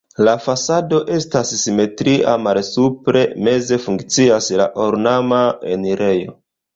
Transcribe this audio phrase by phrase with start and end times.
[0.27, 5.43] La fasado estas simetria, malsupre meze funkcias la ornama
[5.75, 6.35] enirejo.